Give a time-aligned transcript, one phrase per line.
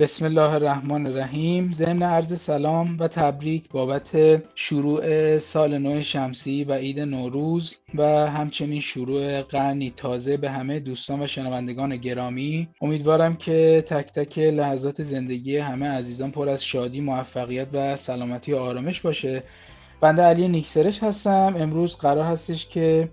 [0.00, 1.72] بسم الله الرحمن الرحیم.
[1.72, 8.80] ضمن عرض سلام و تبریک بابت شروع سال نو شمسی و عید نوروز و همچنین
[8.80, 12.68] شروع قرنی تازه به همه دوستان و شنوندگان گرامی.
[12.80, 18.56] امیدوارم که تک تک لحظات زندگی همه عزیزان پر از شادی موفقیت و سلامتی و
[18.56, 19.42] آرامش باشه.
[20.00, 21.54] بنده علی نیکسرش هستم.
[21.58, 23.08] امروز قرار هستش که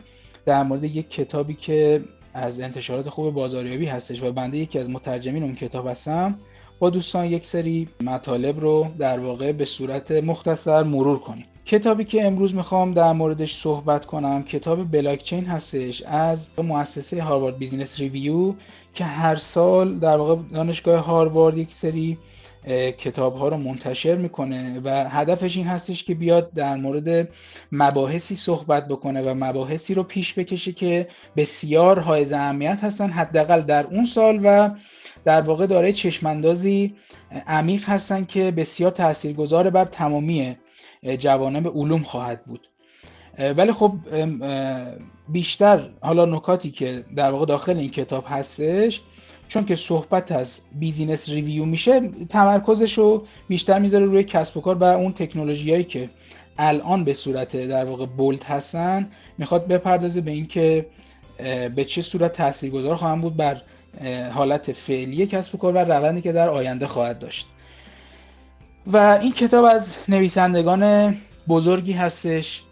[0.46, 2.02] در مورد یک کتابی که
[2.34, 6.40] از انتشارات خوب بازاریابی هستش و بنده یکی از مترجمین اون کتاب هستم
[6.80, 11.46] با دوستان یک سری مطالب رو در واقع به صورت مختصر مرور کنیم.
[11.66, 18.00] کتابی که امروز می‌خوام در موردش صحبت کنم کتاب بلاکچین هستش از مؤسسه Harvard Business
[18.00, 18.54] Review
[18.94, 22.18] که هر سال در واقع دانشگاه هاروارد یک سری
[22.98, 27.30] کتاب ها رو منتشر می‌کنه و هدفش این هستش که بیاد در مورد
[27.72, 33.88] مباحثی صحبت بکنه و مباحثی رو پیش بکشه که بسیار حائز اهمیت هستن حداقل در
[33.88, 34.70] اون سال و
[35.26, 36.96] در واقع دارای چشماندازی
[37.48, 40.56] عمیق هستن که بسیار تاثیرگذار بر تمامی
[41.20, 42.68] جوانب علوم خواهد بود.
[43.58, 43.94] ولی خب
[45.30, 49.02] بیشتر حالا نکاتی که در واقع داخل این کتاب هستش
[49.48, 54.76] چون که صحبت از Business Review میشه تمرکزش رو بیشتر می‌ذاره روی کسب و کار
[54.76, 56.10] و اون تکنولوژیایی که
[56.58, 59.12] الان به صورت در واقع بولد هستن.
[59.38, 60.86] می‌خواد بپردازه به اینکه
[61.76, 63.62] به چه صورت تاثیرگذار خواهم بود بر
[64.34, 67.48] حالت فعلی کسب و کار و روندی که در آینده خواهد داشت.
[68.88, 71.16] و این کتاب از نویسندگان
[71.48, 72.64] بزرگی هستش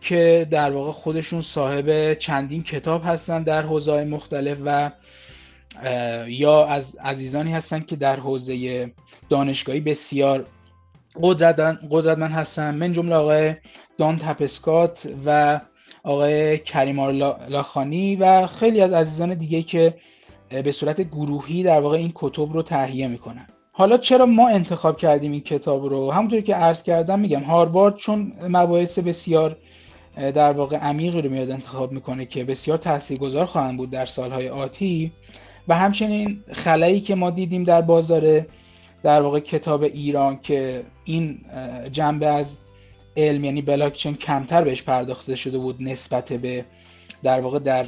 [0.00, 4.90] که در واقع خودشون صاحب چندین کتاب هستن در حوزه مختلف و
[6.26, 8.90] یا از عزیزانی هستن که در حوزه
[9.28, 10.44] دانشگاهی بسیار
[11.90, 12.74] قدرتمند هستن.
[12.74, 13.54] من جمله آقای
[13.98, 15.60] دان تپسکات و
[16.06, 17.12] آقای کریمار
[17.48, 19.94] لاخانی و خیلی از عزیزان دیگه که
[20.64, 23.46] به صورت گروهی در واقع این کتب رو تهیه می‌کنن.
[23.72, 28.32] حالا چرا ما انتخاب کردیم این کتاب رو؟ همونطور که عرض کردم میگم هاروارد چون
[28.48, 29.56] مباحث بسیار
[30.16, 35.12] در واقع عمیقی رو میاد انتخاب می‌کنه که بسیار تاثیرگذار خواهند بود در سالهای آتی
[35.68, 38.46] و همچنین خلایی که ما دیدیم در بازار
[39.02, 41.40] در واقع کتاب ایران که این
[41.92, 42.58] جنبه از
[43.16, 46.64] علم یعنی بلاکچین کمتر بهش پرداخته شده بود نسبت به
[47.22, 47.86] در واقع در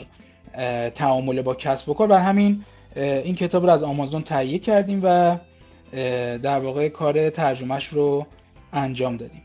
[0.91, 2.09] تعامل با کسب و کار.
[2.09, 2.65] بر همین
[2.97, 5.37] این کتاب رو از آمازون تهیه کردیم و
[6.39, 8.27] در واقع کار ترجمهش رو
[8.73, 9.43] انجام دادیم.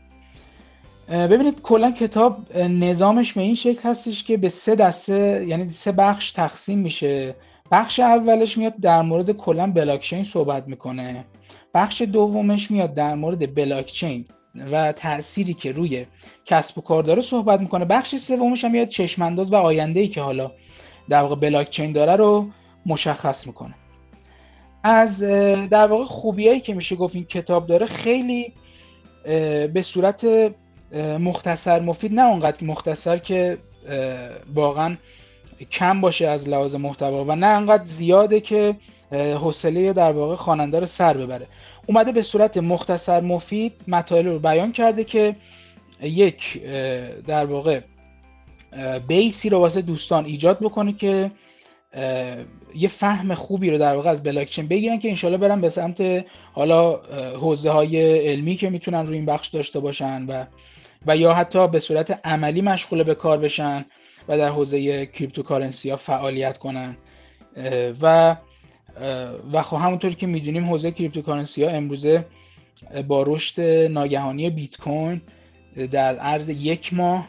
[1.08, 6.32] ببینید کلا کتاب نظامش به این شکل هستش که به سه دسته یعنی سه بخش
[6.32, 7.34] تقسیم میشه.
[7.72, 11.24] بخش اولش میاد در مورد کلا بلاکچین صحبت می‌کنه.
[11.74, 14.26] بخش دومش میاد در مورد بلاکچین
[14.72, 16.06] و تأثیری که روی
[16.44, 17.84] کسب و کار داره صحبت می‌کنه.
[17.84, 20.50] بخش سومش هم میاد چشمانداز و آینده ای که حالا
[21.08, 22.48] در واقع بلاکچین داره رو
[22.86, 23.74] مشخص می‌کنه.
[24.82, 25.20] از
[25.70, 28.52] در واقع خوبیایی که میشه گفت این کتاب داره خیلی
[29.74, 30.26] به صورت
[31.20, 33.58] مختصر مفید نه اونقدر مختصر که
[34.54, 34.96] واقعا
[35.64, 38.76] کم باشه از لحاظ محتوا و نه انقدر زیاده که
[39.12, 41.46] حوصله در واقع خواننده رو سر ببره.
[41.86, 45.36] اومده به صورت مختصر مفید مطالب رو بیان کرده که
[46.02, 46.62] یک
[47.26, 47.80] در واقع
[49.08, 51.30] بیسی رو واسه دوستان ایجاد بکنه که
[52.74, 56.96] یه فهم خوبی رو در واقع از بلاکچین بگیرن که انشالله برن به سمت حالا
[57.36, 60.44] حوزه های علمی که می‌تونن روی این بخش داشته باشن و
[61.06, 63.84] و یا حتی به صورت عملی مشغول به کار بشن.
[64.28, 66.96] و در حوزه cryptocurrency ها فعالیت کنن.
[68.02, 68.36] و
[69.52, 72.26] و خب همونطور که می‌دونیم حوزه cryptocurrency ها امروزه
[73.08, 75.20] با رشد ناگهانی بیت کوین
[75.90, 77.28] در عرض یک ماه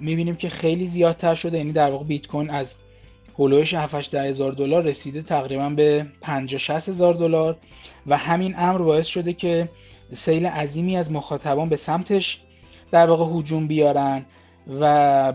[0.00, 1.58] می‌بینیم که خیلی زیادتر شده.
[1.58, 2.76] یعنی در واقع بیت کوین از
[3.38, 7.56] هلوش 7 هزار دلار رسیده تقریبا به 50 60 هزار دلار.
[8.06, 9.68] و همین امر باعث شده که
[10.12, 12.40] سیل عظیمی از مخاطبان به سمتش
[12.90, 14.26] در واقع هجوم بیارن.
[14.80, 15.32] و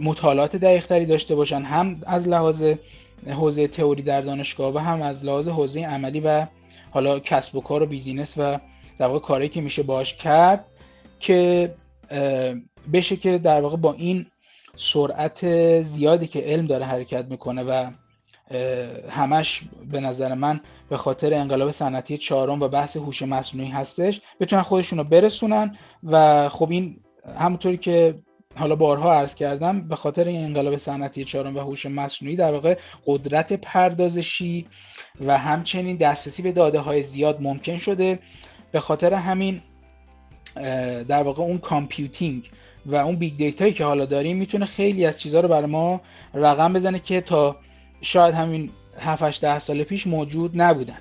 [0.00, 2.64] مطالعات دقیقتری داشته باشن هم از لحاظ
[3.26, 6.46] حوزه تئوری در دانشگاه و هم از لحاظ حوزه عملی و
[6.90, 8.58] حالا کسب و کار و بیزینس و
[8.98, 10.64] در واقع کاری که میشه باش کرد
[11.20, 11.74] که
[12.92, 14.26] بشه که در واقع با این
[14.76, 15.46] سرعت
[15.82, 17.90] زیادی که علم داره حرکت می‌کنه و
[19.10, 24.62] همش به نظر من به خاطر انقلاب صنعتی چهارم و بحث هوش مصنوعی هستش بتونن
[24.62, 27.00] خودشون رو برسونن و خب این
[27.38, 28.14] همونطوری که
[28.56, 32.78] حالا بارها عرض کردم به خاطر این انقلاب صنعتی چهارم و هوش مصنوعی در واقع
[33.06, 34.66] قدرت پردازشی
[35.26, 38.18] و همچنین دسترسی به داده های زیاد ممکن شده.
[38.72, 39.60] به خاطر همین
[41.08, 42.50] در واقع اون computing
[42.86, 46.00] و اون big data یی که حالا داریم می‌تونه خیلی از چیزها رو برای ما
[46.34, 47.56] رقم بزنه که تا
[48.00, 50.98] شاید همین 7 ده سال پیش موجود نبودن.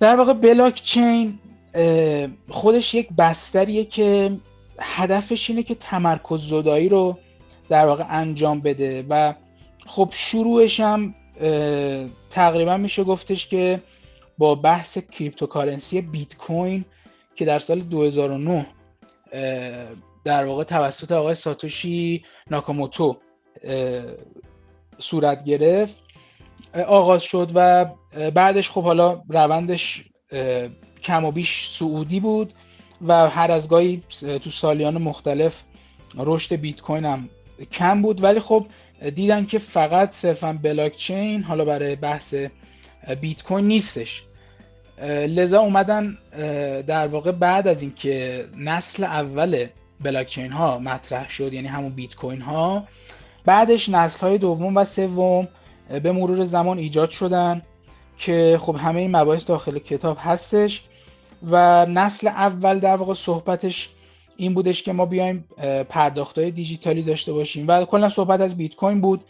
[0.00, 1.38] در واقع بلاک چین
[2.48, 4.36] خودش یک بستریه که
[4.80, 7.18] هدفش اینه که تمرکز زدایی رو
[7.68, 9.34] در واقع انجام بده و
[9.86, 11.14] خب شروعش هم
[12.30, 13.82] تقریبا میشه گفتش که
[14.38, 16.84] با بحث cryptocurrency بیت کوین
[17.34, 18.66] که در سال 2009
[20.24, 23.16] در واقع توسط آقای ساتوشی ناکاموتو
[24.98, 25.94] صورت گرفت
[26.86, 27.84] آغاز شد و
[28.30, 30.04] بعدش خب حالا روندش
[31.02, 32.52] کم و بیش سعودی بود.
[33.06, 34.02] و هر از گاهی
[34.42, 35.62] تو سالیان مختلف
[36.16, 37.28] رشد بیت کوین هم
[37.72, 38.22] کم بود.
[38.22, 38.66] ولی خب
[39.14, 42.34] دیدن که فقط صرفا بلاک چین حالا برای بحث
[43.20, 44.22] بیت کوین نیستش.
[45.28, 46.18] لذا اومدن
[46.86, 49.66] در واقع بعد از اینکه نسل اول
[50.00, 52.84] بلاک چین ها مطرح شد یعنی همون بیت کوین ها
[53.44, 55.48] بعدش نسل های دوم و سوم
[56.02, 57.62] به مرور زمان ایجاد شدن
[58.18, 60.82] که خب همه این مباحث داخل کتاب هستش.
[61.42, 63.88] و نسل اول در واقع صحبتش
[64.36, 65.44] این بودش که ما بیایم
[65.88, 67.68] پرداخت های دیجیتالی داشته باشیم.
[67.68, 69.24] و کلا صحبت از بیت کوین بود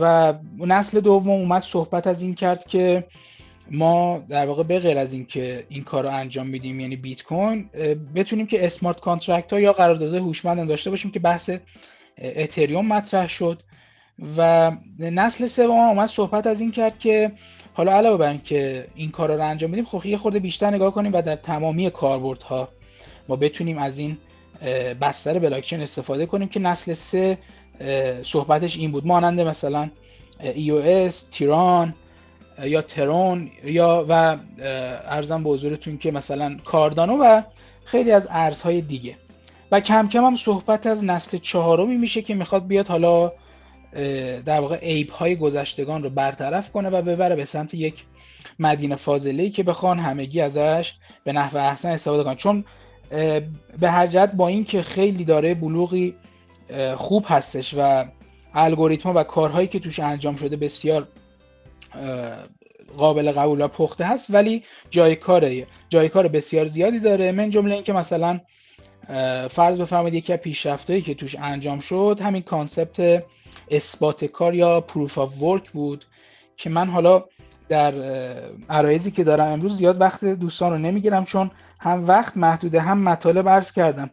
[0.00, 3.04] و نسل دوم اومد صحبت از این کرد که
[3.70, 7.70] ما در واقع به غیر از اینکه این کار رو انجام میدیم یعنی بیت کوین
[8.14, 11.50] بتونیم که smart contract ها یا قراردادهای هوشمند داشته باشیم که بحث
[12.18, 13.62] اتریوم مطرح شد.
[14.36, 17.32] و نسل سوم اومد صحبت از این کرد که
[17.76, 21.12] حالا علاوه بر اینکه این کار رو انجام بدیم خب یه خورده بیشتر نگاه کنیم
[21.12, 22.68] و در تمامی کاربردها
[23.28, 24.18] ما بتونیم از این
[25.00, 27.38] بستر بلاکچین استفاده کنیم که نسل سه
[28.22, 29.06] صحبتش این بود.
[29.06, 29.90] مانند مثلا
[30.40, 31.94] EOS، تیران
[32.62, 34.38] یا ترون یا و
[35.08, 37.42] ارزم به حضورتون که مثلا کاردانو و
[37.84, 39.14] خیلی از ارزهای دیگه.
[39.72, 43.32] و کم کم هم صحبت از نسل چهارمی میشه که می‌خواد بیاد حالا
[44.44, 47.94] در واقع عیب های گذشتگان رو برطرف کنه و ببره به سمت یک
[48.58, 50.94] مدینه فاضله که بخوان همگی ازش
[51.24, 52.34] به نحو احسن استفاده کنن.
[52.34, 52.64] چون
[53.80, 56.14] به هر با اینکه خیلی داره بلوغی
[56.96, 58.04] خوب هستش و
[58.54, 61.08] الگوریتم و کارهایی که توش انجام شده بسیار
[62.96, 67.32] قابل قبول و پخته هست ولی جای کاره جای کار بسیار زیادی داره.
[67.32, 68.40] من جمله اینکه مثلا
[69.50, 73.24] فرض بفرمایید یکی از پیشرفتایی که توش انجام شد همین concept
[73.70, 76.04] اثبات کار یا proof of work بود
[76.56, 77.24] که من حالا
[77.68, 77.94] در
[78.70, 81.50] عرایضی که دارم امروز زیاد وقت دوستان رو نمی‌گیرم چون
[81.80, 84.10] هم وقت محدوده هم مطالب عرض کردم.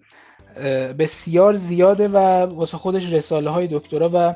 [1.00, 4.36] بسیار زیاده و واسه خودش رساله های دکترا و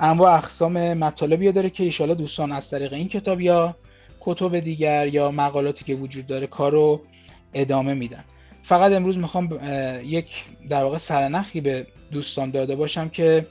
[0.00, 3.76] انواع اقسام مطالبی داره که ایشالا دوستان از طریق این کتاب یا
[4.20, 7.00] کتب دیگر یا مقالاتی که وجود داره کار رو
[7.54, 8.24] ادامه میدن.
[8.62, 9.60] فقط امروز می‌خوام
[10.04, 13.46] یک در واقع سرنخی به دوستان داده باشم که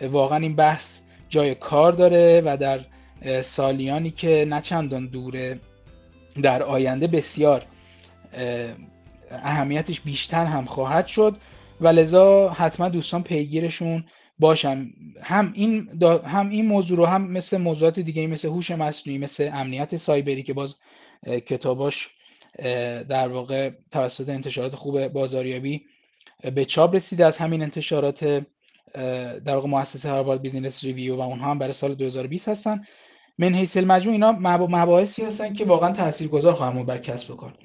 [0.00, 2.80] واقعا این بحث جای کار داره و در
[3.42, 5.60] سالیانی که نه چندان دوره
[6.42, 7.66] در آینده بسیار
[9.30, 11.36] اهمیتش بیشتر هم خواهد شد
[11.80, 14.04] و لذا حتما دوستان پیگیرشون
[14.38, 14.90] باشن.
[15.22, 15.88] هم این
[16.24, 20.52] هم این موضوع رو هم مثل موضوعات دیگه مثل هوش مصنوعی مثل امنیت سایبری که
[20.52, 20.76] باز
[21.26, 22.08] کتاباش
[23.08, 25.82] در واقع توسط انتشارات خوب بازاریابی
[26.54, 28.42] به چاپ رسیده از همین انتشارات
[29.44, 32.84] در واقع مؤسسه Harvard Business Review و اونها هم برای سال 2020 هستن.
[33.38, 37.58] من حیث المجموع اینا مباحثی هستن که واقعا تاثیرگذار خواهم بر کسب و کار.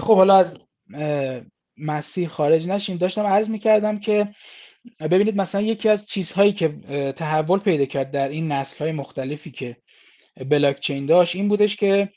[0.00, 0.58] خب حالا از
[1.76, 2.96] مسیر خارج نشیم.
[2.96, 4.28] داشتم عرض می‌کردم که
[5.00, 6.68] ببینید مثلا یکی از چیزهایی که
[7.16, 9.76] تحول پیدا کرد در این نسل های مختلفی که
[10.50, 12.08] بلاک چین داشت این بودش که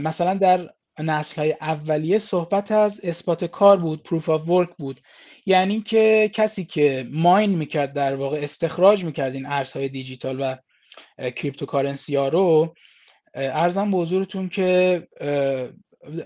[0.00, 5.00] مثلا در نسل های اولیه صحبت از اثبات کار بود proof of work بود.
[5.46, 10.56] یعنی که کسی که mine می‌کرد در واقع استخراج می‌کرد این ارزهای دیجیتال و
[11.30, 12.74] cryptocurrency ها رو
[13.34, 15.02] ارزم به حضورتون که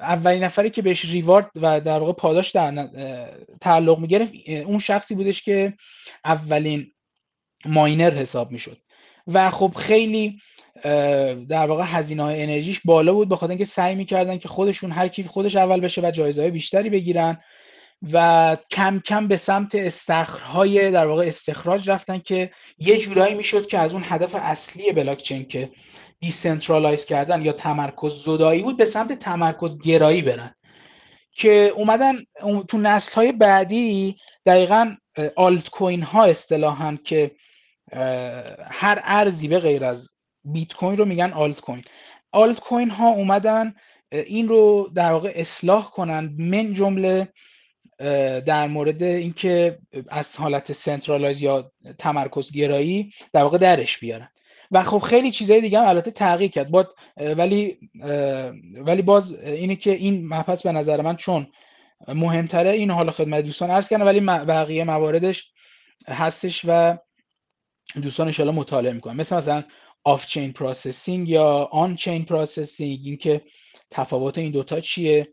[0.00, 2.88] اولین نفری که بهش ریوارد و در واقع پاداش در
[3.60, 5.74] تعلق می‌گرفت اون شخصی بودش که
[6.24, 6.92] اولین
[7.64, 8.78] ماینر حساب می‌شد.
[9.26, 10.38] و خب خیلی
[11.48, 15.22] در واقع هزینه های انرژیش بالا بود بخاطر اینکه سعی می‌کردن که خودشون هر کی
[15.22, 17.40] خودش اول بشه و جایزه های بیشتری بگیرن.
[18.12, 23.78] و کم کم به سمت استخرهای در واقع استخراج رفتن که یه جورایی می‌شد که
[23.78, 25.70] از اون هدف اصلی بلاکچین که
[26.20, 30.54] decentralize کردن یا تمرکز زدایی بود به سمت تمرکز گرایی برن.
[31.32, 32.18] که اومدن
[32.68, 34.96] تو نسل های بعدی دقیقا
[35.36, 37.30] آلت کوین ها اصطلاحا که
[38.70, 41.84] هر ارزی به غیر از بیت کوین رو میگن altcoin
[42.32, 43.74] altcoin ها اومدن
[44.12, 47.28] این رو در واقع اصلاح کنن من جمله
[48.46, 54.28] در مورد اینکه از حالت centralize یا تمرکز گرایی در واقع درش بیارن.
[54.70, 56.70] و خب خیلی چیزای دیگه هم البته تغییر کرد.
[56.70, 56.86] با
[57.16, 57.78] ولی
[58.74, 61.46] ولی باز اینه که این مبحث به نظر من چون
[62.08, 65.50] مهمتره این حالا خدمت دوستان عرض کردم ولی بقیه مواردش
[66.08, 66.98] هستش و
[68.02, 69.16] دوستان ان مطالعه می‌کنن.
[69.16, 69.64] مثل مثلا
[70.04, 73.42] off-chain processing یا on-chain processing اینکه
[73.90, 75.28] تفاوت این دوتا چیه؟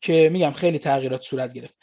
[0.00, 1.74] که میگم خیلی تغییرات صورت گرفت.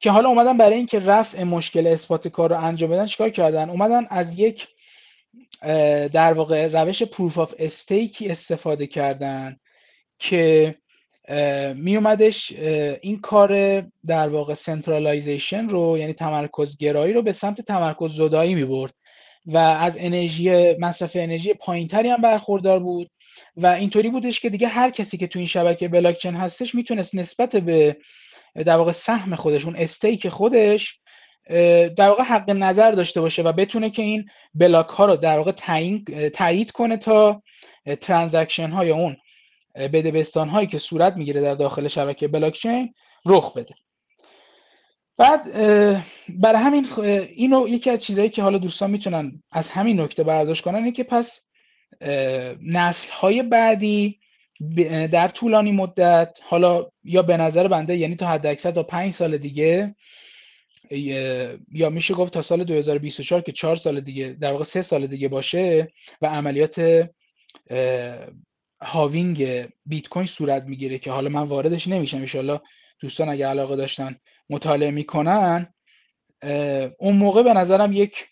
[0.00, 4.06] که حالا اومدن برای اینکه رفع مشکل اثبات کار رو انجام بدن چیکار کردن؟ اومدن
[4.10, 4.68] از یک
[6.12, 9.56] در واقع روش proof of stake ی استفاده کردن
[10.18, 10.74] که
[11.74, 12.52] می اومدش
[13.02, 18.64] این کار در واقع centralization رو یعنی تمرکز گرایی رو به سمت تمرکز زدایی می
[18.64, 18.94] برد
[19.46, 23.10] و از انرژی مصرف انرژی پایینتری هم برخوردار بود
[23.56, 27.56] و اینطوری بودش که دیگه هر کسی که تو این شبکه بلاکچین هستش می‌تونست نسبت
[27.56, 27.96] به
[28.54, 30.98] در واقع سهم خودش اون stake خودش
[31.96, 35.52] در واقع حق نظر داشته باشه و بتونه که این block ها رو در واقع
[36.28, 37.42] تایید کنه تا
[38.00, 39.16] transaction های اون
[39.74, 42.94] بده بستان هایی که صورت می‌گیره در داخل شبکه بلاکچین
[43.26, 43.74] رخ بده.
[45.16, 45.52] بعد
[46.28, 46.86] برای همین
[47.36, 51.04] اینو یکی از چیزهایی که حالا دوستان می‌تونن از همین نکته برداشت کنن اینه که
[51.04, 51.46] پس
[52.62, 54.20] نسل های بعدی
[55.12, 59.38] در طولانی مدت حالا یا به نظر بنده یعنی تا حد اکثر تا پنج سال
[59.38, 59.94] دیگه
[61.72, 65.28] یا میشه گفت تا سال 2024 که چهار سال دیگه در واقع سه سال دیگه
[65.28, 67.08] باشه و عملیات
[68.82, 72.60] هاوینگ بیت کوین صورت می‌گیره که حالا من واردش نمیشم ان
[73.00, 74.16] دوستان اگه علاقه داشتن
[74.50, 75.74] مطالعه می‌کنن.
[76.98, 78.26] اون موقع به نظرم یک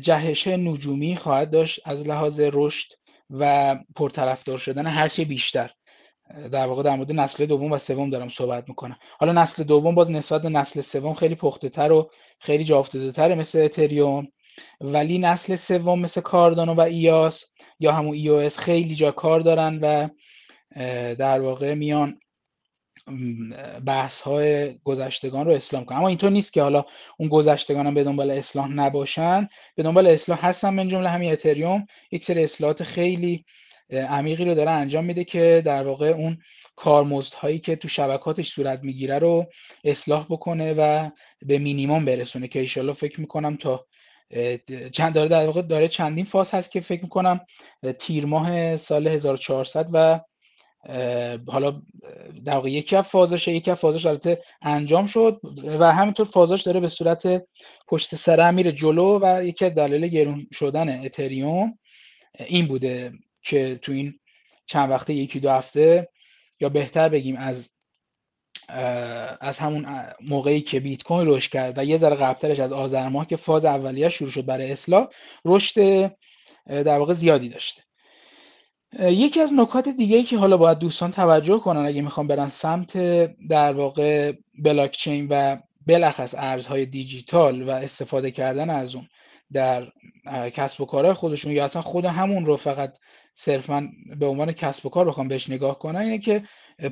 [0.00, 2.92] جهش نجومی خواهد داشت از لحاظ رشد
[3.32, 5.70] و پرطرفدار شدن هرچه بیشتر.
[6.52, 8.96] در واقع در مورد نسل دوم و سوم دارم صحبت می‌کنم.
[9.18, 13.34] حالا نسل دوم باز نسبت به نسل سوم خیلی پخته تر و خیلی جا افتاده
[13.34, 14.28] مثل اتریوم
[14.80, 17.44] ولی نسل سوم مثل کاردانو و ایاس
[17.80, 20.08] یا همون ایوس خیلی جا کار دارن و
[21.14, 22.18] در واقع میان
[23.86, 26.84] بحث های گذشتگان رو اسلام کنن اما اینطور نیست که حالا
[27.18, 29.48] اون گذشتگان هم به دنبال اصلاح نباشن.
[29.74, 31.86] به دنبال اصلاح هستن من جمله همین اتریوم.
[32.10, 33.44] یک سری اصلاحات خیلی
[33.90, 36.38] عمیقی رو داره انجام میده که در واقع اون
[36.76, 39.46] کارمزد هایی که تو شبکاتش صورت می‌گیره رو
[39.84, 41.10] اصلاح بکنه و
[41.42, 43.86] به مینیمم برسونه که ایشالله فکر می‌کنم تا
[44.92, 47.40] چند داره در واقع داره چندین فاز هست که فکر می‌کنم
[47.98, 50.20] تیر ماه سال 1400 و
[51.46, 51.82] حالا
[52.44, 55.40] در واقع یکی از فازش یکی از فازش البته انجام شد
[55.78, 57.44] و همینطور فازش داره به صورت
[57.88, 61.78] پشت سر میره جلو و یکی از دلایل گرون شدن اتریوم
[62.38, 63.12] این بوده
[63.42, 64.20] که تو این
[64.66, 66.08] چند وقته یکی دو هفته
[66.60, 67.70] یا بهتر بگیم از
[69.40, 69.86] از همون
[70.20, 73.64] موقعی که بیت کوین رشد کرد و یه ذره قبلترش از آذر ماه که فاز
[73.64, 75.08] اولیه شروع شد برای اصلاح
[75.44, 76.06] رشد
[76.66, 77.82] در واقع زیادی داشته.
[79.00, 82.96] یکی از نکات دیگه که حالا باید دوستان توجه کنن اگه می‌خوان برن سمت
[83.48, 85.56] در واقع بلاکچین و
[85.86, 89.08] بالاخص ارزهای دیجیتال و استفاده کردن از اون
[89.52, 89.92] در
[90.50, 92.94] کسب و کارهای خودشون یا اصلا خود همون رو فقط
[93.34, 96.42] صرفا به عنوان کسب و کار بخوان بهش نگاه کنن اینه که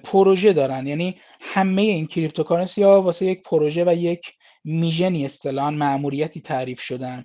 [0.04, 0.86] پروژه دارن.
[0.86, 4.32] یعنی همه این cryptocurrency ها واسه یک پروژه و یک
[4.64, 7.24] mission ی اصطلاحا ماموریتی تعریف شدن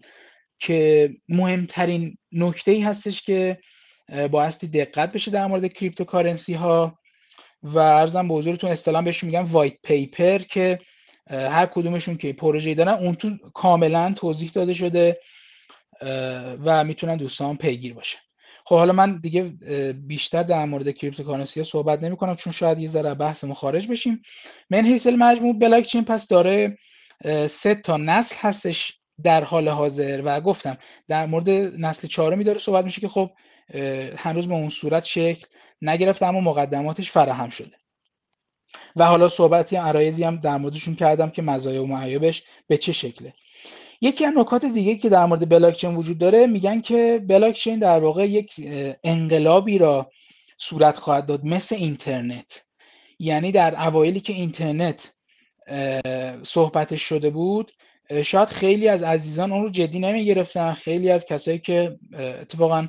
[0.60, 3.58] که مهمترین نکته ای هستش که
[4.32, 7.00] بایستی دقت بشه در مورد cryptocurrency ها
[7.64, 10.80] و عرضم به حضورتون اصطلاحا بهشون میگن white paper که
[11.30, 15.20] هر کدومشون که پروژه دارن اون تو کاملا توضیح داده شده
[16.66, 18.18] و می‌تونن دوستان پیگیر باشه
[18.66, 19.44] خب حالا من دیگه
[19.94, 24.22] بیشتر در مورد cryptocurrency صحبت نمی کنم چون شاید یه ذره بحث خارج بشیم.
[24.70, 26.78] من حیث المجموع بلاک چین پس داره
[27.48, 30.22] سه تا نسل هستش در حال حاضر.
[30.26, 33.32] و گفتم در مورد نسل چهارمی داره صحبت میشه که خب
[34.18, 35.46] هنوز به اون صورت شکل
[35.82, 37.76] نگرفته اما مقدماتش فراهم شده.
[38.96, 43.34] و حالا صحبتی عرایزی هم در موردشون کردم که مزایا و معایبش به چه شکله.
[44.02, 48.26] یکی از نکات دیگه که در مورد بلاکچین وجود داره میگن که بلاکچین در واقع
[48.26, 48.54] یک
[49.04, 50.12] انقلابی را
[50.58, 52.66] صورت خواهد داد مثل اینترنت.
[53.20, 55.12] یعنی در اوایلی که اینترنت
[56.44, 57.72] صحبتش شده بود
[58.24, 62.88] شاید خیلی از عزیزان اون رو جدی نمی گرفتن خیلی از کسایی که اتفاقا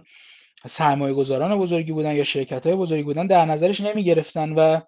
[0.67, 4.81] سرمایه گذاران بزرگی بودن یا شرکت های بزرگی بودن در نظرش نمی گرفتن و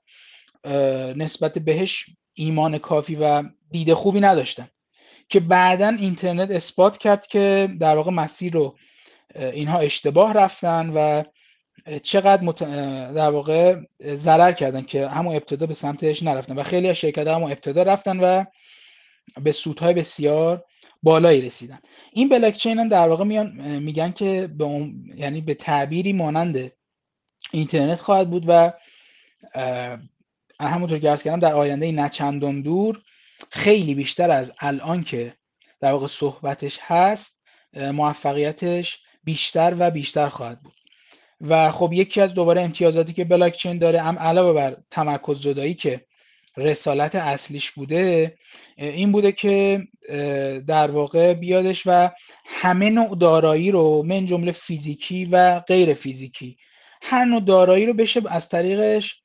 [1.14, 4.68] نسبت بهش ایمان کافی و دیده خوبی نداشتن.
[5.28, 8.76] که بعدا اینترنت اثبات کرد که در واقع مسیر رو
[9.34, 11.22] اینها اشتباه رفتن و
[12.02, 12.62] چقدر مت...
[13.14, 13.76] در واقع
[14.14, 16.58] ضرر کردن که همون ابتدا به سمتش نرفتن.
[16.58, 18.44] و خیلی از شرکت همون ابتدا رفتن و
[19.42, 20.64] به سودهای بسیار
[21.02, 21.78] بالایی رسیدن.
[22.12, 26.72] این بلاکچین هم در واقع میان میگن که به یعنی به تعبیری مانند
[27.52, 28.72] اینترنت خواهد بود و
[30.60, 33.02] همونطور که ارز کردم در آینده نچندان دور
[33.50, 35.34] خیلی بیشتر از الان که
[35.80, 37.42] در واقع صحبتش هست
[37.74, 40.74] موفقیتش بیشتر و بیشتر خواهد بود.
[41.40, 46.06] و خب یکی از دوباره امتیازاتی که بلاکچین داره هم علاوه بر تمرکز زدایی که
[46.58, 48.34] رسالت اصلیش بوده
[48.76, 49.82] این بوده که
[50.66, 52.10] در واقع بیادش و
[52.46, 56.56] همه نوع دارایی رو من جمله فیزیکی و غیر فیزیکی
[57.02, 59.22] هر نوع دارایی رو بشه از طریقش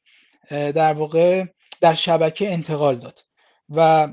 [0.49, 1.45] در واقع
[1.81, 3.19] در شبکه انتقال داد
[3.69, 4.07] و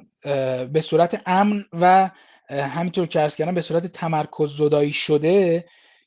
[0.66, 2.10] به صورت امن و
[2.50, 5.64] همینطور که ارز کردم به صورت تمرکز زدایی شده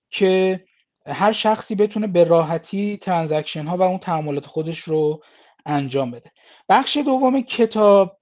[0.10, 0.64] که
[1.08, 5.24] هر شخصی بتونه به راحتی ترانزکشن ها و اون تعاملات خودش رو
[5.66, 6.32] انجام بده.
[6.70, 8.20] بخش دوم کتاب.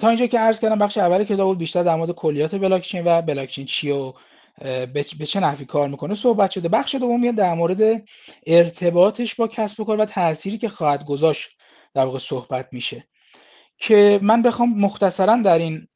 [0.00, 3.22] تا اینجا که عرض کردم بخش اول کتاب بود بیشتر در مورد کلیات بلاکچین و
[3.22, 4.12] بلاکچین چی و
[4.94, 6.68] به چه نحوی کار می‌کنه صحبت شده.
[6.68, 8.02] بخش دوم در مورد
[8.46, 11.50] ارتباطش با کسب و کار و تأثیری که خواهد گذاشت
[11.94, 13.08] در واقع صحبت میشه.
[13.78, 15.88] که من بخوام مختصرا در این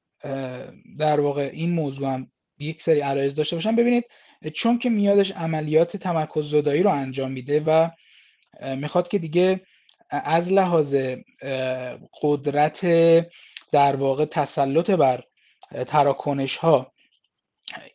[0.99, 3.77] در واقع این موضوع هم یک سری عرایز داشته باشم.
[3.77, 4.05] ببینید
[4.55, 7.89] چون که میادش عملیات تمرکز زدایی رو انجام میده و
[8.77, 9.61] می‌خواد که دیگه
[10.11, 10.97] از لحاظ
[12.23, 12.87] قدرت
[13.73, 15.25] در واقع تسلط بر
[15.87, 16.93] تراکنش ها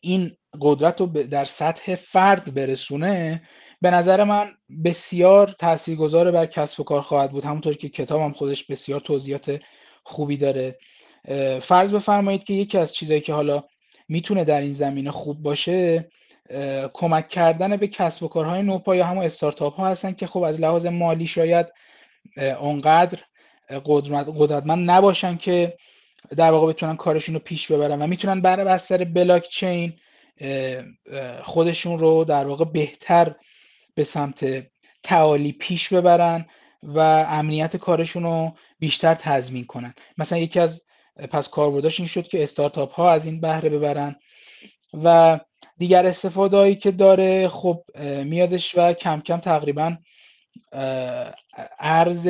[0.01, 3.41] این قدرت رو در سطح فرد برسونه
[3.82, 4.51] به نظر من
[4.86, 7.46] بسیار تاثیرگذار بر کسب و کار خواهد بود.
[7.46, 9.60] همونطور که کتاب هم خودش بسیار توضیحات
[10.03, 10.77] خوبی داره.
[11.62, 13.63] فرض بفرمایید که یکی از چیزهایی که حالا
[14.08, 16.10] می‌تونه در این زمینه خوب باشه
[16.93, 20.62] کمک کردن به کسب و کارهای نوپا یا همون استارتاپ ها هستن که خب از
[20.62, 21.67] لحاظ مالی شاید
[22.60, 23.20] اونقدر
[23.86, 25.77] قدرتمند نباشن که
[26.38, 29.94] در واقع بتونن کارشون رو پیش ببرن و می‌تونن بر بستر بلاک چین
[31.44, 33.36] خودشون رو در واقع بهتر
[33.96, 34.68] به سمت
[35.03, 36.46] تعالی پیش ببرن
[36.83, 39.94] و امنیت کارشون رو بیشتر تضمین کنن.
[40.18, 40.81] مثلا یکی از
[41.31, 44.16] پس کاربرداش این شد که استارتاپ ها از این بهره ببرن
[45.03, 45.40] و
[45.77, 47.83] دیگر استفاده هایی که داره خب
[48.24, 49.98] میادش و کم کم تقریبا
[51.79, 52.29] ارز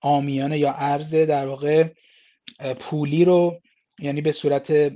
[0.00, 1.84] آمیانه یا ارز در واقع
[2.78, 3.60] پولی رو
[3.98, 4.92] یعنی به صورت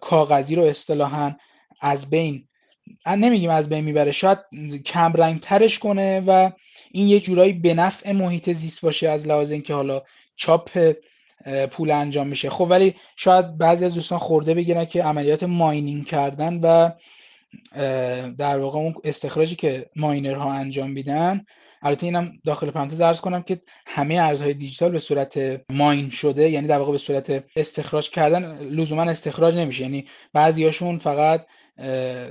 [0.00, 1.34] کاغذی رو اصطلاحا
[1.80, 2.48] از بین
[3.06, 4.38] نمیگیم از بین می‌بره شاید
[4.86, 6.50] کم رنگ ترش کنه و
[6.90, 10.02] این یه جورایی به نفع محیط زیست باشه از لحاظ اینکه حالا
[10.36, 10.94] چاپ
[11.70, 12.50] پول انجام میشه.
[12.50, 16.90] خب ولی شاید بعضی از دوستان خورده بگیرن که عملیات ماینینگ کردن و
[18.38, 21.44] در واقع اون استخراجی که ماینرها انجام میدن
[21.84, 26.68] البته اینم داخل پرانتز ارز کنم که همه ارزهای دیجیتال به صورت ماین شده یعنی
[26.68, 29.82] در واقع به صورت استخراج کردن لزوما استخراج نمیشه.
[29.82, 31.46] یعنی بعضیاشون فقط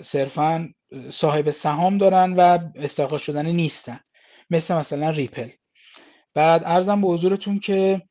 [0.02, 0.70] صرفا
[1.10, 4.00] صاحب سهام دارن و استخراج شدن نیستن.
[4.50, 5.50] مثل مثلا ریپل.
[6.34, 8.02] بعد ارزم به حضورتون که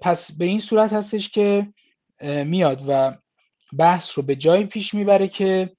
[0.00, 1.66] پس به این صورت هستش که
[2.22, 3.14] میاد و
[3.78, 5.70] بحث رو به جایی پیش می‌بره که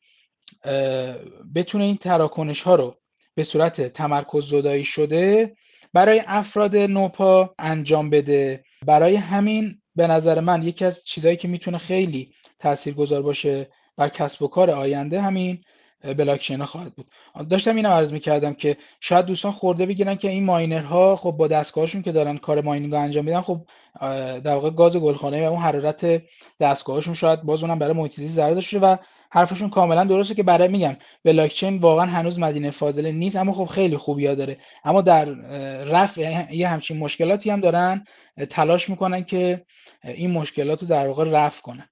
[1.56, 2.98] بتونه این تراکنش ها رو
[3.38, 5.56] به صورت تمرکز زدایی شده
[5.94, 8.64] برای افراد نوپا انجام بده.
[8.86, 14.42] برای همین به نظر من یکی از چیزهایی که می‌تونه خیلی تاثیرگذار باشه بر کسب
[14.42, 15.64] و کار آینده همین
[16.18, 17.08] بلاکچین خواهد بود.
[17.50, 22.02] داشتم اینم عرض می‌کردم که شاید دوستان خورده بگیرن که این ماینرها خب با دستگاهشون
[22.02, 23.62] که دارن کار ماینینگ رو انجام میدن خب
[24.40, 26.24] در واقع گاز گلخانه و اون حرارت
[26.60, 28.98] دستگاهشون شاید باز اونم برای محیط زیست ضرر داشته و
[29.32, 33.98] حرفشون کاملا درسته که برای میگم بلاکچین واقعا هنوز مدینه فاضله نیست اما خب خیلی
[33.98, 34.58] خوبی ها داره.
[34.84, 35.26] اما در
[35.84, 38.06] رفع یه همچین مشکلاتی هم دارن
[38.50, 39.66] تلاش می‌کنن که
[40.04, 41.90] این مشکلات رو در واقع رفع کنن.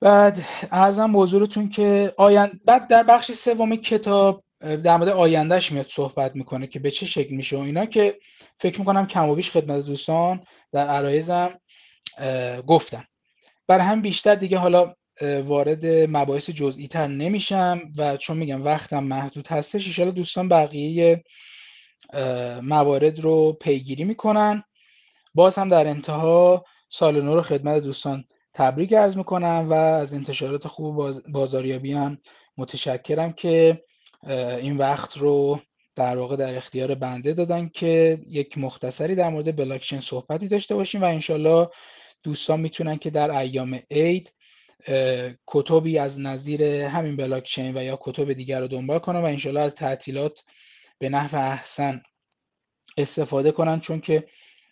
[0.00, 0.38] بعد
[0.72, 2.60] ارزم به حضورتون که آیند...
[2.64, 7.34] بعد در بخش سوم کتاب در مورد آیندهش میاد صحبت می‌کنه که به چه شکل
[7.34, 8.18] میشه و اینا که
[8.60, 11.60] فکر می‌کنم کم و بیش خدمت دوستان در عرایزم
[12.66, 13.04] گفتم
[13.66, 19.48] برای هم بیشتر دیگه حالا وارد مباحث جزئی تر نمیشم و چون میگم وقتم محدود
[19.48, 21.24] هستش ایشالا دوستان بقیه
[22.62, 24.64] موارد رو پیگیری می‌کنن.
[25.34, 28.24] باز هم در انتها سال نو رو خدمت دوستان
[28.54, 32.18] تبریک عرض می‌کنم و از انتشارات خوب بازاریابی هم
[32.56, 33.84] متشکرم که
[34.60, 35.60] این وقت رو
[35.96, 41.02] در واقع در اختیار بنده دادن که یک مختصری در مورد بلاکچین صحبتی داشته باشیم
[41.02, 41.68] و انشالله
[42.22, 44.32] دوستان می‌تونن که در ایام عید
[45.46, 49.74] کتبی از نظیر همین بلاکچین و یا کتب دیگر رو دنبال کنن و انشالله از
[49.74, 50.44] تعطیلات
[50.98, 52.02] به نحو احسن
[52.96, 54.26] استفاده کنن چون که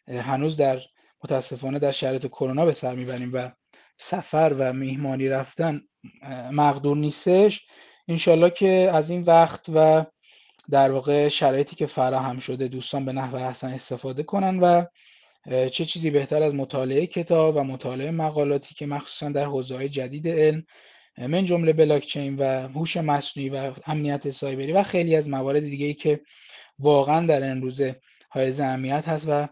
[0.08, 0.80] هنوز در
[1.24, 3.50] متاسفانه در شرایط کرونا به سر می‌بریم و
[3.96, 5.80] سفر و میهمانی رفتن
[6.52, 7.66] مقدور نیستش.
[8.08, 10.04] انشالله که از این وقت و
[10.70, 14.84] در واقع شرایطی که فراهم شده دوستان به نحو احسن استفاده کنن و
[15.50, 20.64] چه چیزی بهتر از مطالعه کتاب و مطالعه مقالاتی که مخصوصا در حوزه‌های جدید علم
[21.18, 25.94] من جمله بلاکچین و هوش مصنوعی و امنیت سایبری و خیلی از موارد دیگه ای
[25.94, 26.20] که
[26.78, 28.00] واقعا در امروزه
[28.30, 29.48] های اهمیت هست و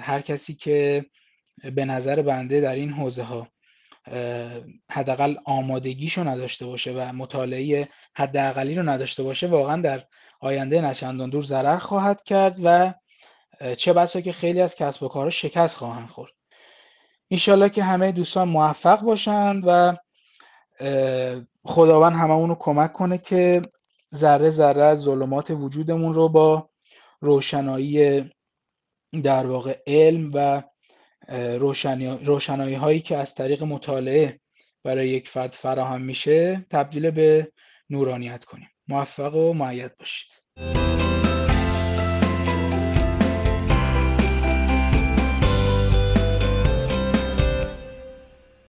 [0.00, 1.04] هر کسی که
[1.74, 3.48] به نظر بنده در این حوزه ها
[4.90, 10.04] حداقل آمادگیشو نداشته باشه و مطالعه حداقلی رو نداشته باشه واقعا در
[10.40, 12.94] آینده نچندان دور ضرر خواهد کرد و
[13.78, 16.32] چه بسا که خیلی از کسب و کارها شکست خواهند خورد.
[17.30, 19.96] انشالله که همه دوستان موفق باشند و
[21.64, 23.62] خداوند هممون رو کمک کنه که
[24.14, 26.68] ذره ذره از ظلمات وجودمون رو با
[27.20, 28.24] روشنایی
[29.22, 30.62] در واقع علم و
[32.24, 34.40] روشنایی هایی که از طریق مطالعه
[34.84, 37.52] برای یک فرد فراهم میشه تبدیل به
[37.90, 38.68] نورانیت کنیم.
[38.88, 41.07] موفق و معید باشید.